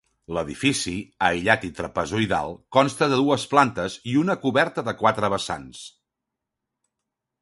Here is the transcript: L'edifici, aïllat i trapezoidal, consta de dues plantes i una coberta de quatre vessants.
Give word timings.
L'edifici, 0.35 0.93
aïllat 1.27 1.67
i 1.67 1.69
trapezoidal, 1.79 2.55
consta 2.77 3.09
de 3.11 3.19
dues 3.21 3.45
plantes 3.53 3.99
i 4.15 4.17
una 4.23 4.37
coberta 4.47 4.85
de 4.89 4.97
quatre 5.03 5.31
vessants. 5.35 5.85